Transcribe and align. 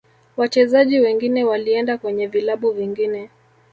wachezaji 0.37 0.99
wengine 0.99 1.43
walienda 1.43 1.97
kwenye 1.97 2.27
vilabu 2.27 2.71
vingine 2.71 3.29